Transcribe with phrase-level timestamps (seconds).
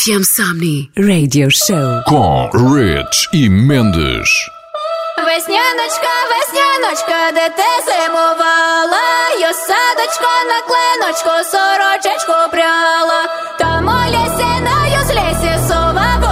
[0.00, 0.90] RFM Somni.
[0.96, 2.02] Radio Show.
[2.08, 4.30] Com Rich и Mendes.
[5.18, 9.06] Весняночка, весняночка, де ти зимувала,
[9.40, 13.22] Йо садочко на клиночку, сорочечку пряла,
[13.58, 16.29] Та моя сіною з лісі сова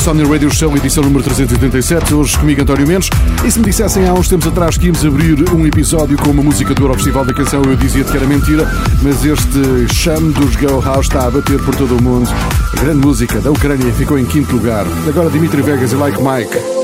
[0.00, 2.14] Sony Radio Show, edição número 387.
[2.14, 3.10] Hoje comigo António Mendes.
[3.44, 6.42] E se me dissessem há uns tempos atrás que íamos abrir um episódio com uma
[6.42, 8.66] música do Eurofestival da Canção, eu dizia-te que era mentira,
[9.02, 12.30] mas este chame dos Go House está a bater por todo o mundo.
[12.76, 14.86] A grande música da Ucrânia ficou em quinto lugar.
[15.06, 16.79] Agora Dimitri Vegas e Like Mike.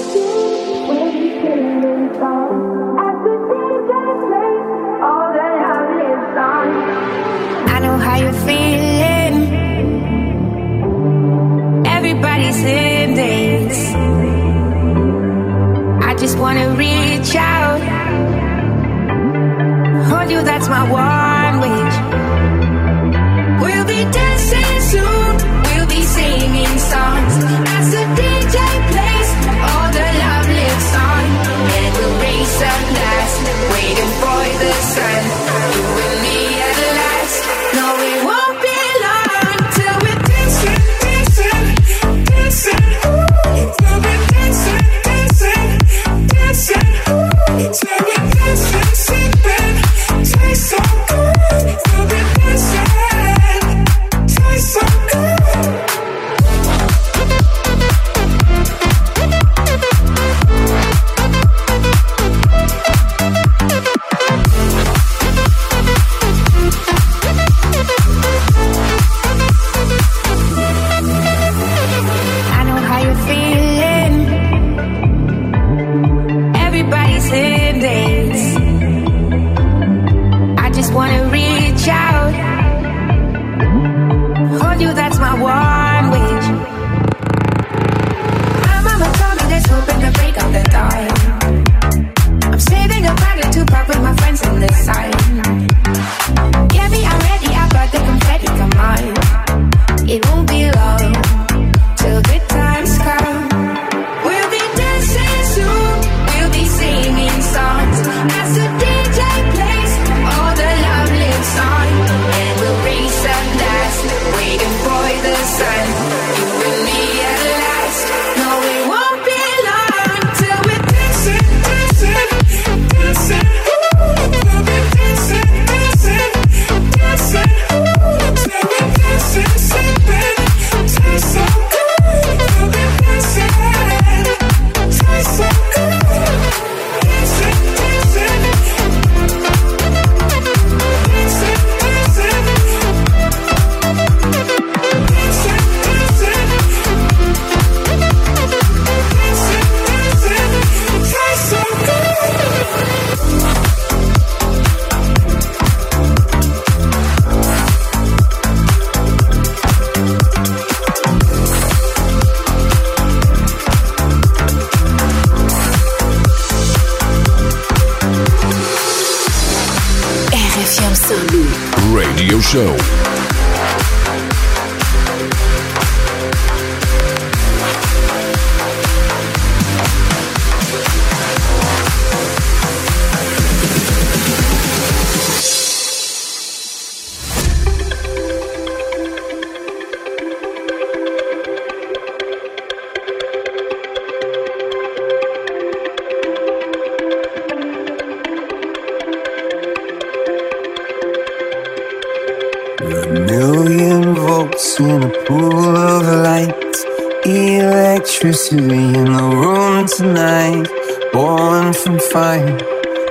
[208.27, 210.67] Electricity in the room tonight.
[211.13, 212.59] Born from fire,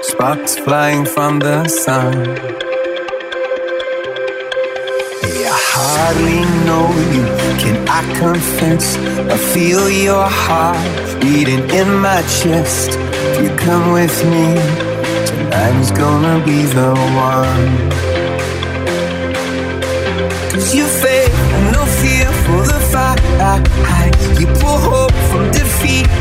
[0.03, 2.13] sparks flying from the sun.
[5.23, 7.25] I hardly know you,
[7.62, 8.97] can I confess?
[9.31, 12.89] I feel your heart beating in my chest.
[12.91, 14.47] If you come with me,
[15.29, 16.91] tonight is gonna be the
[17.31, 17.89] one.
[20.51, 23.15] Cause you and no fear for the fight.
[24.39, 25.04] You pull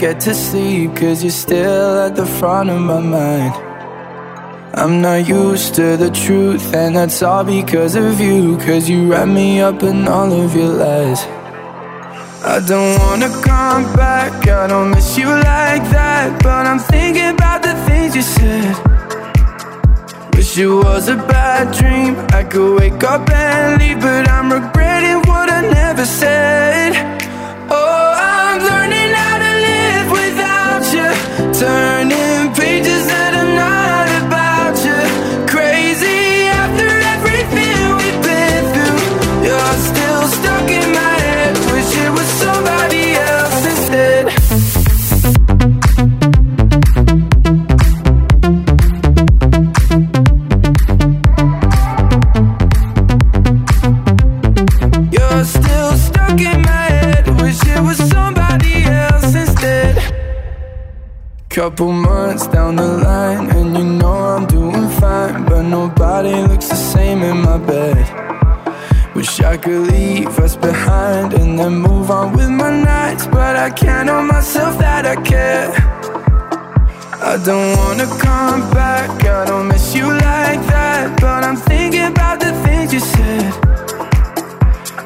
[0.00, 0.96] Get to sleep.
[0.96, 3.52] Cause you're still at the front of my mind.
[4.74, 8.56] I'm not used to the truth, and that's all because of you.
[8.58, 11.20] Cause you wrap me up in all of your lies.
[12.42, 16.42] I don't wanna come back, I don't miss you like that.
[16.42, 18.74] But I'm thinking about the things you said.
[20.34, 22.16] Wish it was a bad dream.
[22.30, 27.19] I could wake up and leave, but I'm regretting what I never said.
[69.50, 73.26] I could leave us behind and then move on with my nights.
[73.26, 75.72] But I can't on myself that I care.
[77.32, 81.20] I don't wanna come back, I don't miss you like that.
[81.20, 83.52] But I'm thinking about the things you said.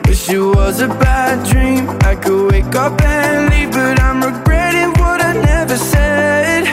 [0.07, 1.89] Wish it was a bad dream.
[2.03, 6.65] I could wake up and leave, but I'm regretting what I never said.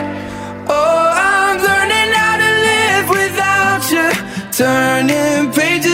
[0.68, 4.08] Oh, I'm learning how to live without you.
[4.60, 5.90] Turning pages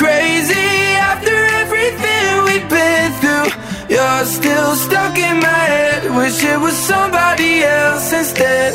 [0.00, 0.54] Crazy
[0.96, 3.52] after everything we've been through.
[3.94, 6.16] You're still stuck in my head.
[6.16, 8.72] Wish it was somebody else instead.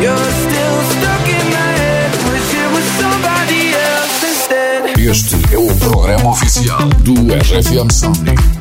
[0.00, 2.12] You're still stuck in my head.
[2.32, 4.80] Wish it was somebody else instead.
[4.98, 8.59] Este é o programa oficial do RFM Somni.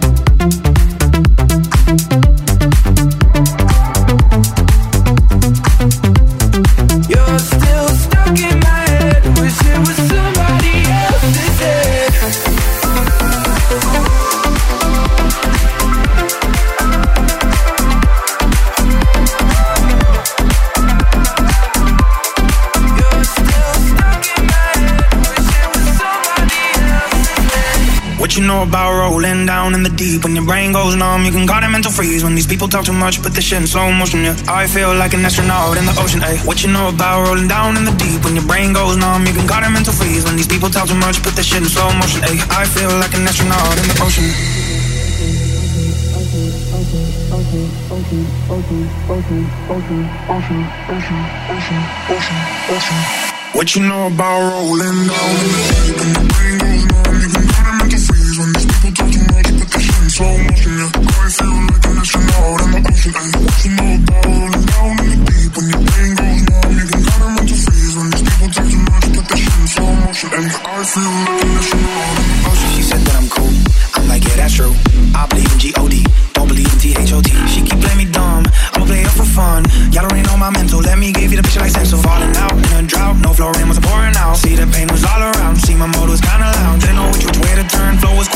[29.99, 31.25] Deep when your brain goes numb?
[31.27, 33.59] You can call it mental freeze when these people talk too much, put the shit
[33.59, 34.23] in slow motion.
[34.23, 36.23] Yeah, I feel like an astronaut in the ocean.
[36.23, 39.27] Ay, what you know about rolling down in the deep when your brain goes numb?
[39.27, 41.61] You can call it mental freeze when these people talk too much, put the shit
[41.61, 42.23] in slow motion.
[42.23, 44.27] Ay, I feel like an astronaut in the ocean.
[53.51, 57.19] What you know about rolling down in the deep when your brain goes numb?
[57.19, 57.38] You can
[60.19, 60.27] She
[72.83, 73.47] said that I'm cool.
[73.95, 74.75] I'm like, yeah, that's true.
[75.15, 76.03] I believe in G-O-D.
[76.33, 77.29] Don't believe in T-H-O-T.
[77.47, 78.47] She keep playing me dumb.
[78.75, 79.63] I'ma play it for fun.
[79.91, 80.79] Y'all already know my mental.
[80.79, 83.19] Let me give you the picture like sense of falling out in a drought.
[83.19, 84.35] No flow rain was pouring out.
[84.37, 85.59] See the pain was all around.
[85.59, 86.79] See my mode was kinda loud.
[86.79, 87.99] Didn't know which way to turn.
[87.99, 88.28] Flow was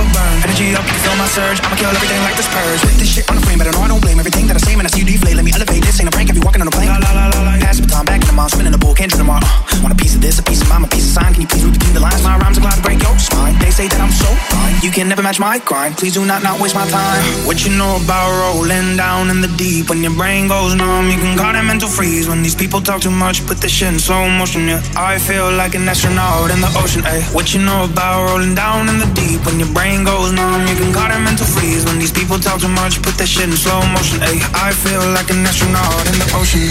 [0.00, 0.44] cool, but it's so for burn.
[0.44, 1.58] Energy up, you can feel my surge.
[1.60, 2.80] I'ma kill everything like this purge.
[2.84, 4.62] With this shit on the frame, but I know I don't blame everything that I
[4.62, 4.76] say.
[4.76, 5.36] Man, I see you deflate.
[5.36, 6.00] Let me elevate this.
[6.00, 6.88] Ain't a prank if you walking on a plane.
[6.88, 7.52] La la la la la.
[7.60, 8.50] Pass the baton back in the mouth.
[8.50, 9.44] Spinning the ball, can't do tomorrow.
[9.44, 11.32] Uh, want a piece of this, a piece of mine, a piece of sign.
[11.32, 12.22] Can you please read between the lines?
[12.22, 13.58] My rhymes are glad to break your spine.
[13.60, 14.74] They say that I'm so fine.
[14.82, 15.96] You can never match my grind.
[15.96, 17.22] Please do not not waste my time.
[17.46, 21.10] What you know about rolling down in the deep when your brain goes numb?
[21.10, 23.92] You can call it mental freeze when these people talk too much, put the shit
[23.92, 24.68] in slow motion.
[24.68, 27.02] Yeah, I feel like an astronaut in the ocean.
[27.04, 30.66] Ay, what you know about rolling down in the deep when your brain goes numb?
[30.68, 33.44] You can call it mental freeze when these people talk too much, put the shit
[33.44, 34.22] in slow motion.
[34.22, 36.66] Ay, I feel like an astronaut in the ocean.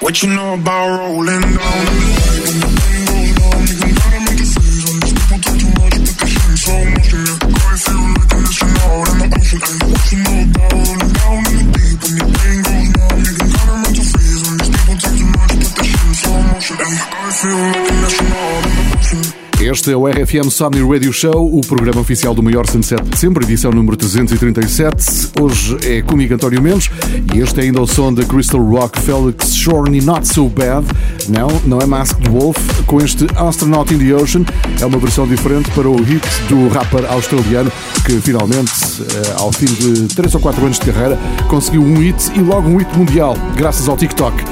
[0.00, 2.14] What you know about rolling down
[3.84, 4.34] brain
[7.84, 9.60] feel like an astronaut in the ocean.
[9.62, 12.93] Ay, what you know about rolling down in the deep your brain goes
[19.60, 23.44] Este é o RFM Somni Radio Show, o programa oficial do maior Sunset de sempre,
[23.44, 25.32] edição número 337.
[25.38, 26.90] Hoje é comigo António Mendes
[27.34, 30.86] e este é ainda o som da Crystal Rock Felix Shorny Not So Bad.
[31.28, 32.56] Não, não é Masked Wolf,
[32.86, 34.46] com este Astronaut in the Ocean.
[34.80, 37.70] É uma versão diferente para o hit do rapper australiano
[38.06, 42.32] que finalmente, eh, ao fim de 3 ou 4 anos de carreira, conseguiu um hit
[42.34, 44.42] e logo um hit mundial, graças ao TikTok.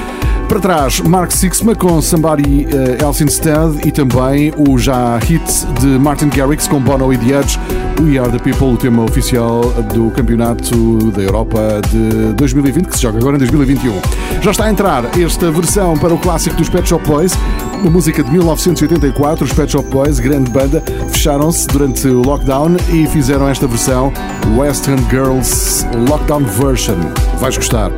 [0.52, 5.42] Para trás, Mark Sixma com Somebody eh, Else Instead e também o já hit
[5.80, 7.58] de Martin Garrix com Bono e The Edge,
[8.00, 9.62] We Are the People, o tema oficial
[9.94, 13.92] do Campeonato da Europa de 2020, que se joga agora em 2021.
[14.40, 17.32] Já está a entrar esta versão para o clássico dos Pet Shop Boys,
[17.80, 19.44] uma música de 1984.
[19.44, 24.12] Os Pet Shop Boys, grande banda, fecharam-se durante o lockdown e fizeram esta versão
[24.56, 26.96] Western Girls Lockdown Version.
[27.38, 27.90] Vais gostar.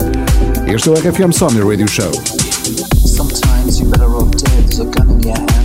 [0.67, 2.11] Este é o RFM Summer Radio Show.
[3.05, 5.64] Sometimes you better off dead a gun in your hand.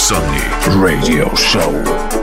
[0.00, 0.40] Insomni
[0.80, 2.19] Radio Show.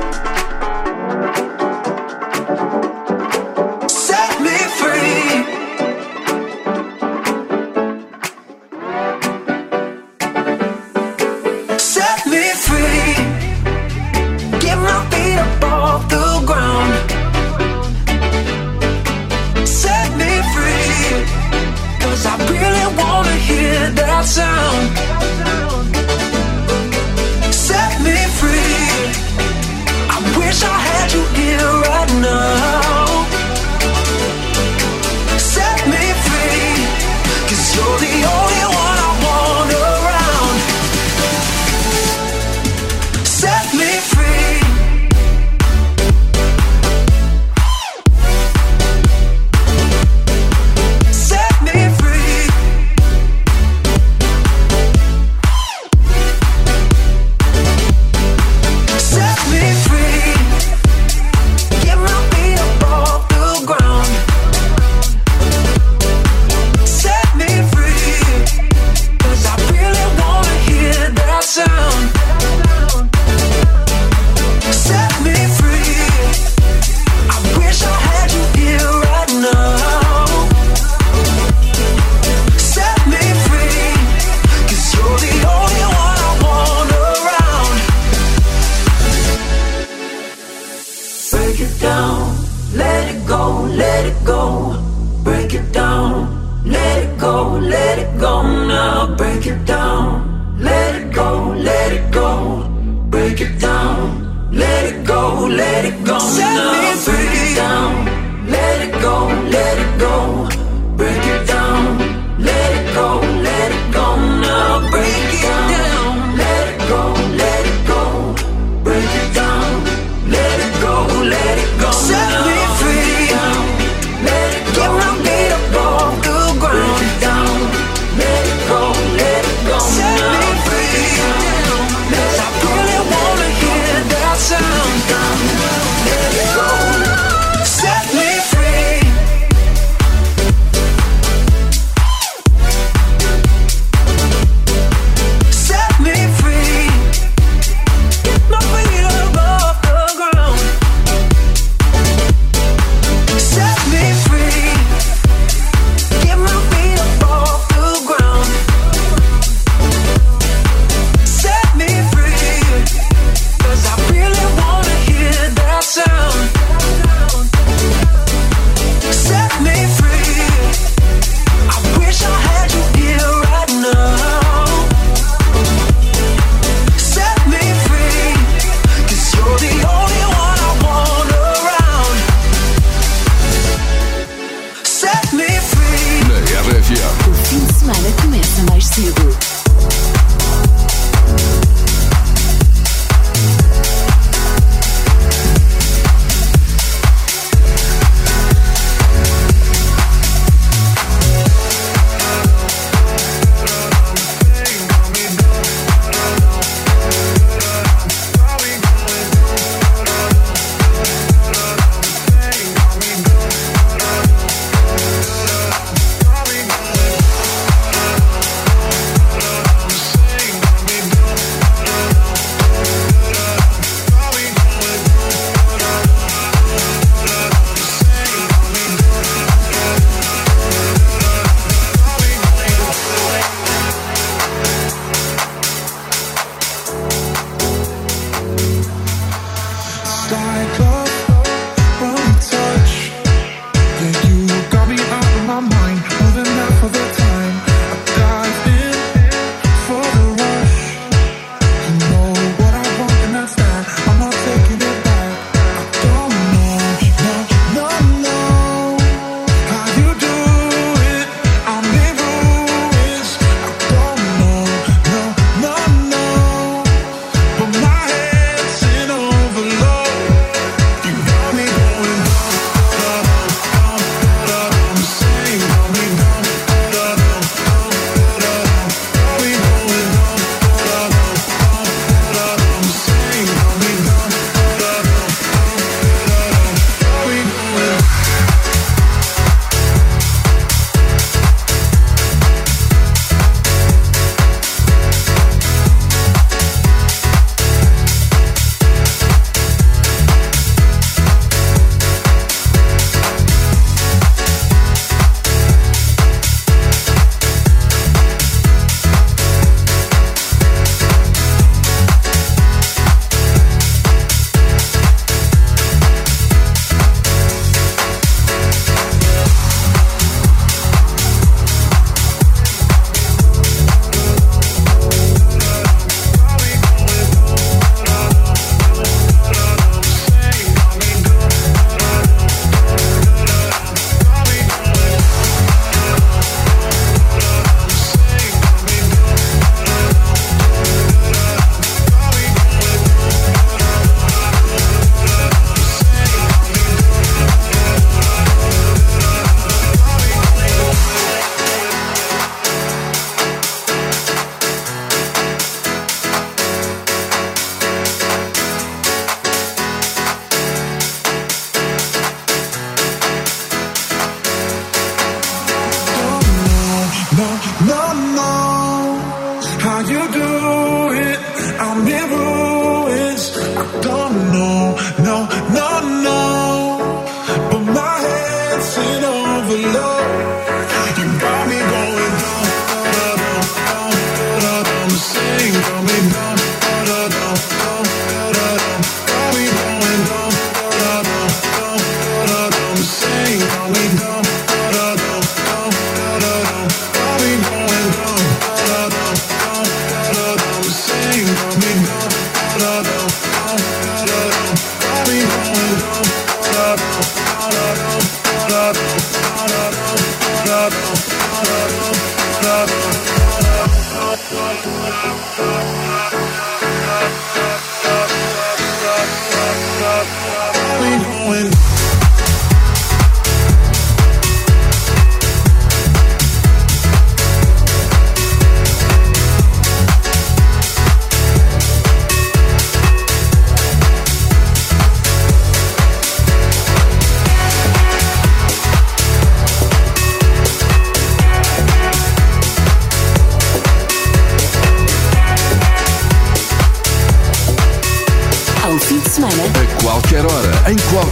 [106.06, 106.87] Let it go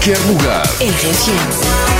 [0.06, 0.63] cualquier lugar.
[0.80, 1.94] El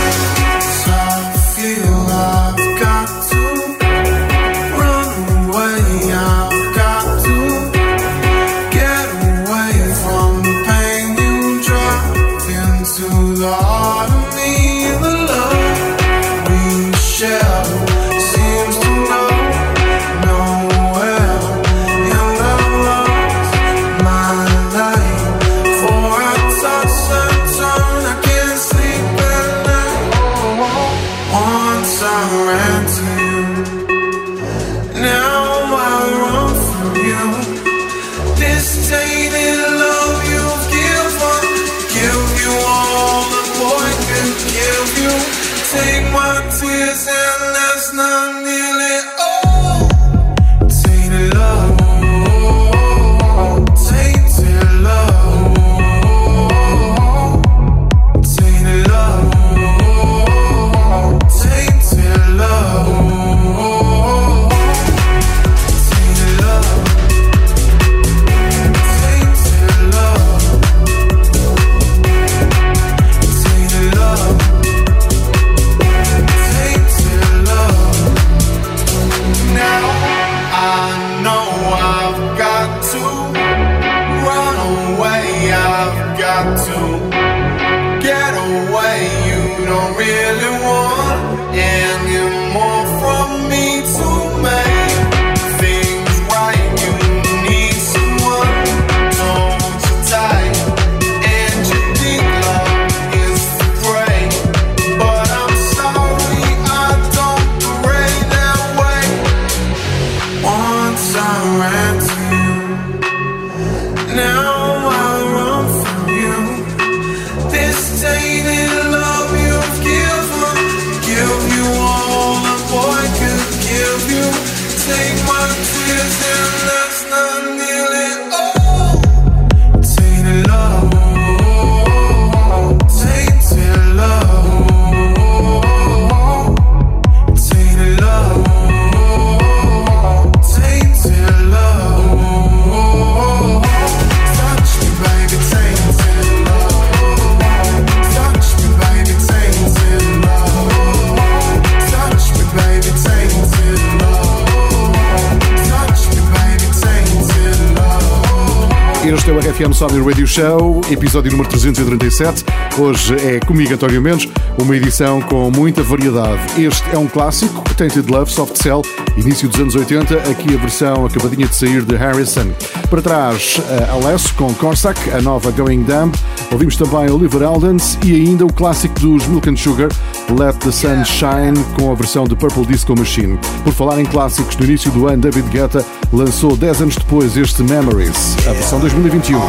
[159.86, 162.44] Insomnia Radio Show, episódio número 337.
[162.80, 166.60] Hoje é comigo, António Mendes, uma edição com muita variedade.
[166.60, 168.82] Este é um clássico, Tainted Love, Soft Cell,
[169.16, 172.48] início dos anos 80, aqui a versão acabadinha de sair de Harrison.
[172.90, 176.12] Para trás, eh, Alessio com Corsac, a nova Going Dumb.
[176.52, 179.90] Ouvimos também Oliver Aldens e ainda o clássico dos Milk and Sugar,
[180.30, 183.38] Let the Sun Shine, com a versão de Purple Disco Machine.
[183.64, 187.62] Por falar em clássicos, no início do ano, David Guetta lançou 10 anos depois este
[187.64, 189.38] Memories, a versão 2021.
[189.38, 189.42] Um.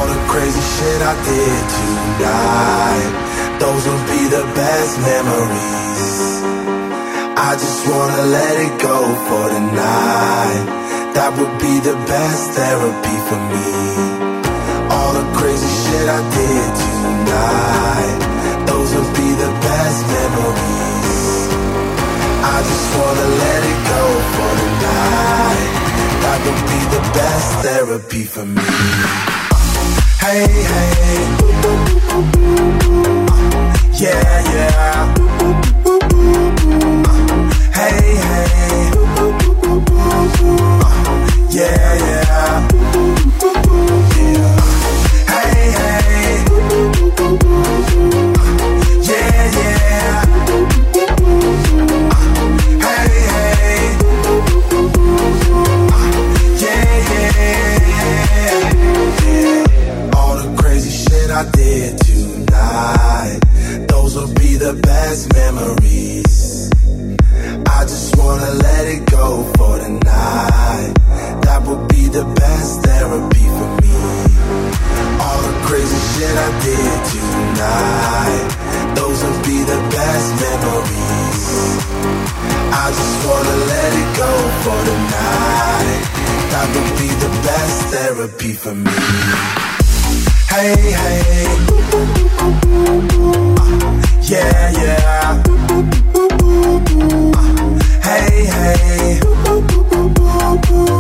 [7.39, 10.67] I just wanna let it go for the night.
[11.15, 14.36] That would be the best therapy for me.
[27.15, 28.63] That's therapy for me.
[30.21, 31.19] Hey, hey.
[33.95, 35.15] Yeah, yeah.
[37.73, 38.91] Hey, hey.
[41.51, 42.26] Yeah, yeah.
[78.95, 81.43] Those would be the best memories.
[82.73, 84.31] I just wanna let it go
[84.63, 84.87] for.
[86.57, 88.91] That be the best therapy for me.
[90.49, 91.47] Hey, hey.
[91.93, 92.07] Uh,
[94.23, 95.43] yeah, yeah.
[97.29, 97.43] Uh,
[98.03, 99.21] hey, hey.
[100.27, 100.97] Uh,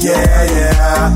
[0.00, 1.15] yeah, yeah.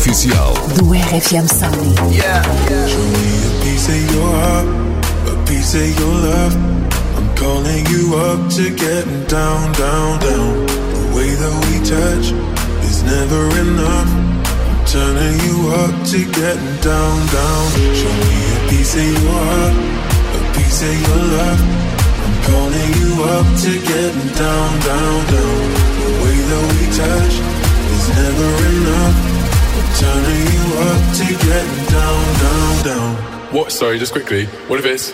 [0.00, 1.94] Oficial do RFM er Somnii.
[2.88, 4.68] Show me a piece of your heart,
[5.28, 6.56] a piece of your love.
[7.18, 10.52] I'm calling you up to getting down, down, down.
[10.96, 12.32] The way that we touch
[12.88, 14.10] is never enough.
[14.70, 17.64] I'm turning you up to getting down, down.
[18.00, 19.74] Show me a piece of your heart,
[20.32, 21.60] a piece of your love.
[22.24, 25.60] I'm calling you up to getting down, down, down.
[26.00, 27.34] The way that we touch
[27.92, 29.29] is never enough.
[29.98, 33.14] Turning you up to getting down, down, down.
[33.52, 33.72] What?
[33.72, 34.46] Sorry, just quickly.
[34.68, 35.12] What if it's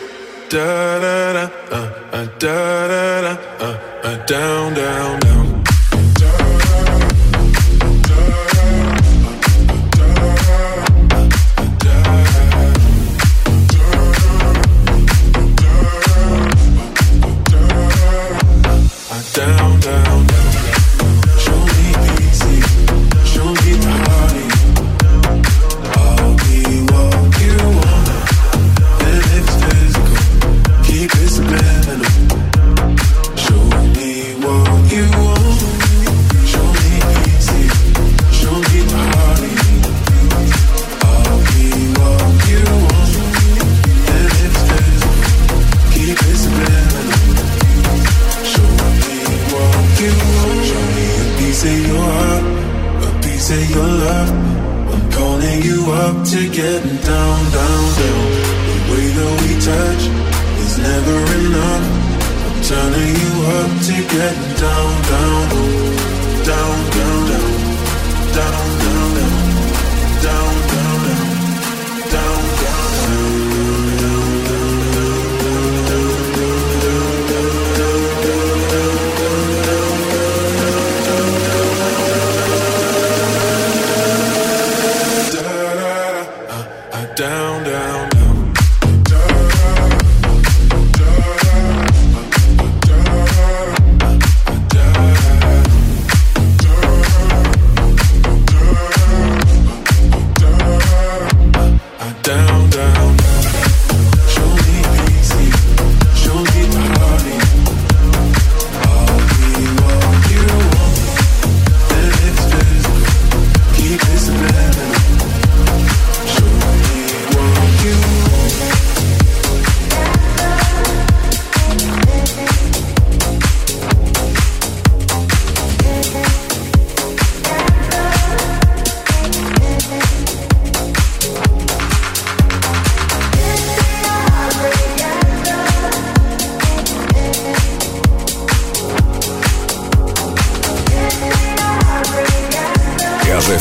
[0.49, 1.77] Da da da, uh,
[2.13, 5.46] uh, da da da, uh, uh, down, down, down.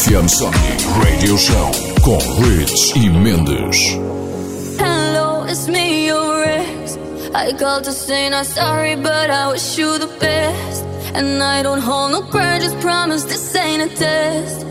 [0.06, 1.72] FM Somnii Radio Show
[2.04, 3.98] com Rich e Mendes.
[4.78, 6.98] Hello, it's me, your ex.
[7.34, 10.86] I called to say not sorry, but I wish you the best.
[11.16, 14.64] And I don't hold no grudges, promise this ain't a test.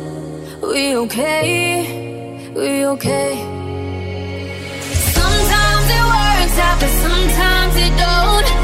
[0.62, 2.52] We okay?
[2.54, 3.34] We okay?
[5.14, 8.63] Sometimes it works out, but sometimes it don't.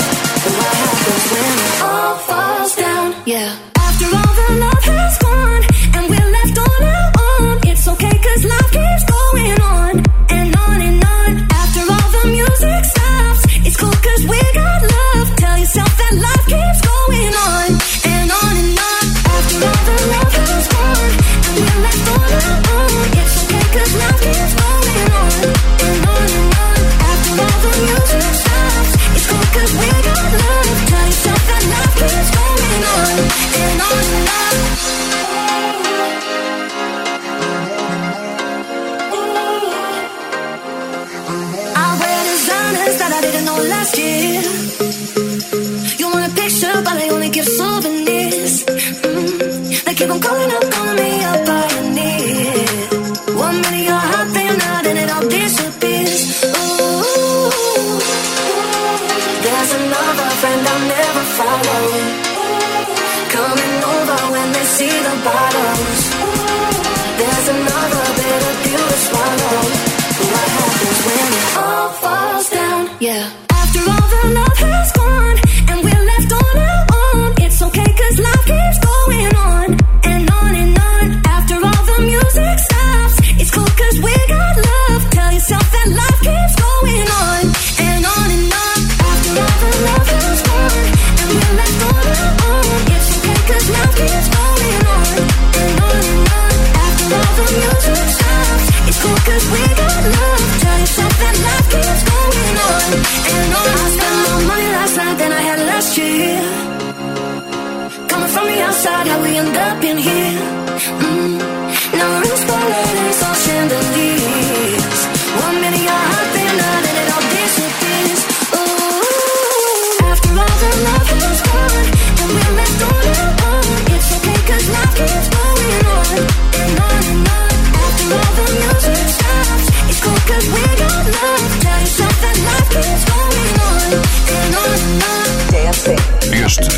[109.41, 110.30] end up in here.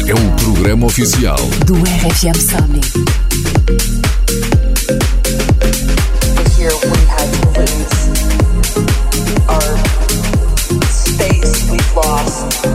[0.08, 2.82] é o programa oficial do RFM Summit.
[6.36, 7.94] This we had lose
[9.48, 9.78] our
[10.90, 11.70] space.
[11.72, 12.66] We've lost.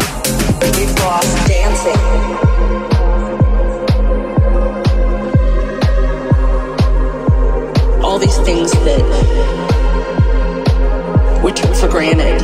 [0.74, 2.02] We've lost dancing.
[8.02, 9.02] all these things that
[11.44, 12.37] we took for granted.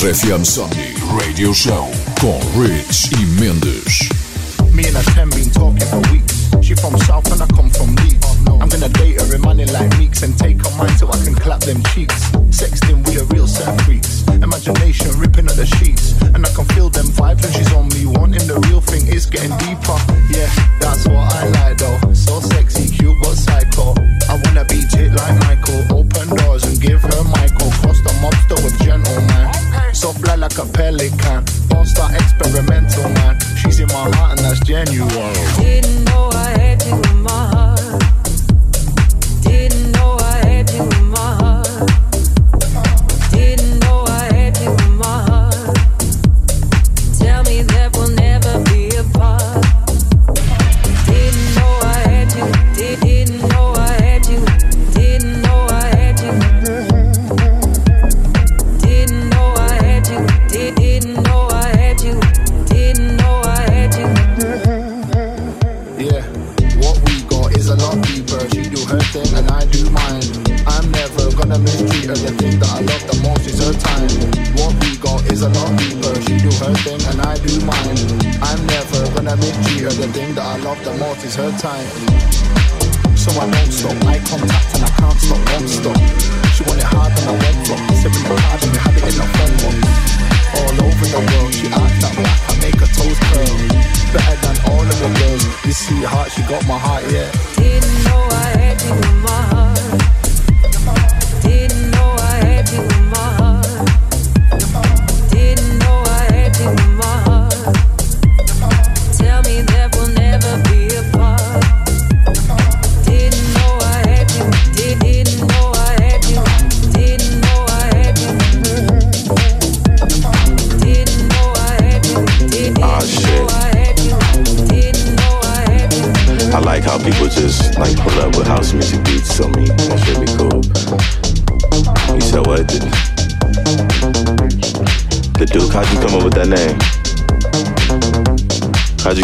[0.00, 1.90] RFM Somnii Radio Show
[2.20, 4.08] com Rich e Mendes.
[4.72, 6.48] Me and her ten been talking for weeks.
[6.62, 8.24] She from South and I come from Leeds.
[8.48, 11.34] I'm gonna date her in money like Meeks and take her mind so I can
[11.34, 12.16] clap them cheeks.
[12.48, 14.24] Sexting with a real set freaks.
[14.40, 15.89] Imagination ripping at the sheets.
[67.70, 68.42] A lot deeper.
[68.50, 70.26] She do her thing and I do mine.
[70.66, 72.18] I'm never gonna mistreat her.
[72.18, 74.10] The thing that I love the most is her time.
[74.58, 76.14] What we got is a lot deeper.
[76.26, 77.98] She do her thing and I do mine.
[78.42, 79.94] I'm never gonna mistreat her.
[79.94, 81.86] The thing that I love the most is her time.
[83.14, 83.94] So I don't stop.
[84.02, 85.40] Eye contact and I can't stop.
[85.54, 85.98] Won't stop.
[86.54, 87.78] She want it hard and I went from.
[88.02, 90.29] Sipping the card and we had it in a.
[90.58, 92.38] All over the world, she act that back.
[92.50, 93.56] I make her toes curl.
[94.12, 95.44] Better than all of the girls.
[95.62, 97.30] This sweetheart, she got my heart, yeah.
[97.56, 99.39] Didn't know I had you in my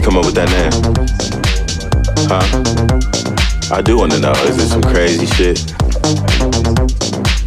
[0.07, 0.71] come up with that name?
[2.31, 3.75] Huh?
[3.75, 4.31] I do want to know.
[4.47, 5.59] Is it some crazy shit?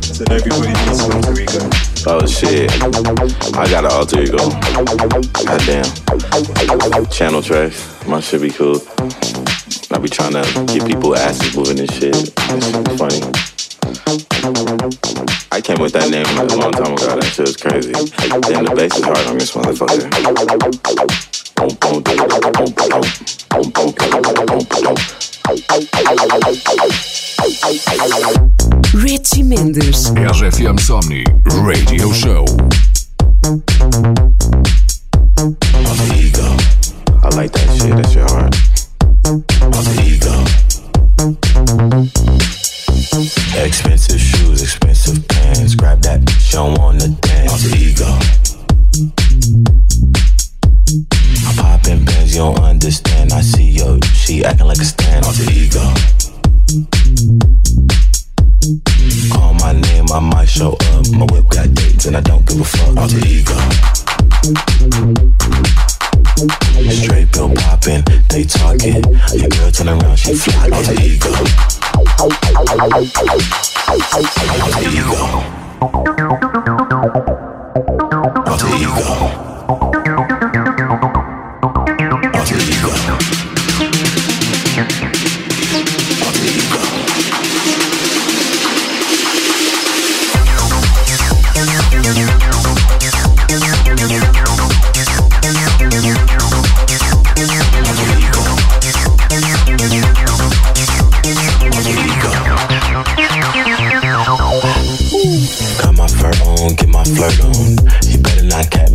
[0.04, 1.70] Said everybody needs an alter ego.
[2.06, 2.70] Oh shit.
[3.56, 4.52] I got an alter ego.
[5.48, 5.88] Goddamn.
[7.08, 7.80] Channel tracks.
[8.06, 8.84] My shit be cool.
[9.92, 12.12] I be trying to get people asses moving and shit.
[12.12, 13.24] Be funny.
[15.54, 17.16] I came with that name a long time ago.
[17.16, 17.94] That shit was crazy.
[18.52, 21.29] Damn, the bass is hard on this motherfucker.
[31.70, 32.46] Radio Show.
[36.16, 36.58] Ego.
[37.22, 37.96] I like that shit.
[37.96, 38.56] That's your heart.
[40.04, 40.44] Ego.
[43.64, 45.76] Expensive shoes, expensive pants.
[45.76, 46.30] Grab that.
[46.40, 47.52] Show on the dance.
[47.52, 48.19] Alter Ego.
[52.90, 53.34] You don't.
[53.34, 55.26] I see yo, she acting like a stand.
[55.26, 55.94] Alter ego.
[59.32, 61.10] Call my name, I might show up.
[61.12, 62.98] My whip got dates and I don't give a fuck.
[62.98, 63.54] Alter ego.
[66.90, 69.04] Straight pill popping, they talking.
[69.38, 70.70] Your girl turn around, she fly.
[70.74, 71.30] Alter ego.
[72.20, 72.42] Alter
[74.90, 75.44] ego.
[78.50, 80.09] Alter ego.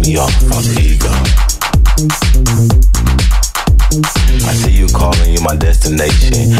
[0.04, 0.10] I
[4.52, 6.53] see you calling you my destination.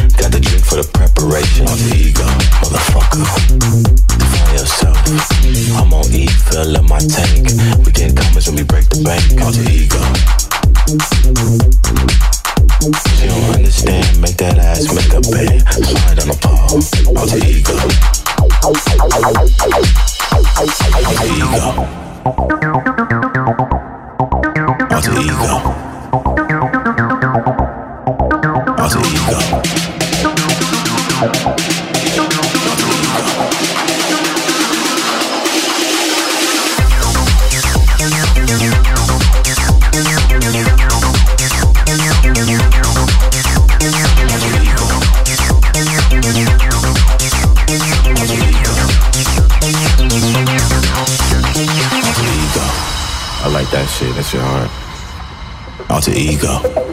[53.75, 54.15] that shit.
[54.15, 54.84] That's your heart.
[56.05, 56.84] to ego.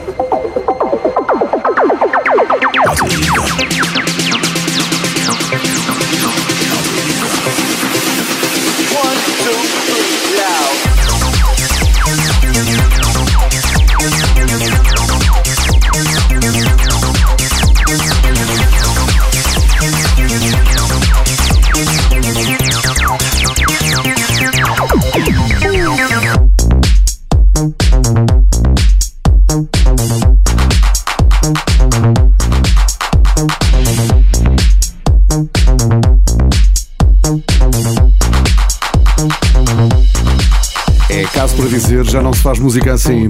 [42.41, 43.27] Se faz música assim.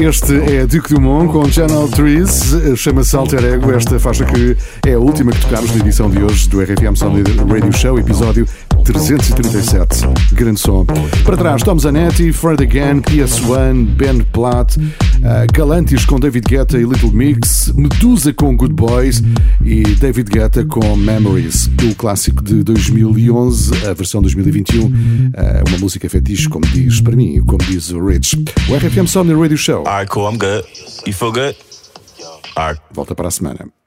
[0.00, 3.72] Este é Duke Dumont com Channel Trees, chama-se Alter Ego.
[3.72, 4.56] Esta faixa que
[4.86, 8.46] é a última que tocámos na edição de hoje do RFM Sound Radio Show, episódio
[8.84, 10.06] 337.
[10.32, 10.84] Grande som.
[11.24, 16.84] Para trás, Tom Zanetti, Fred Again, PS1, Ben Platt, uh, Galantis com David Guetta e
[16.84, 19.22] Little Mix, Medusa com Good Boys
[19.64, 24.90] e David Guetta com Memories, o clássico de 2011, a versão 2021, uh,
[25.68, 28.44] uma música fetiche, como diz para mim, como diz o Rich.
[28.68, 29.86] O RFM Somni Radio Show.
[29.86, 30.30] Alright, cool.
[30.30, 30.66] I'm good.
[31.06, 31.56] You feel good?
[32.56, 32.80] Alright.
[32.92, 33.81] Volta para a semana.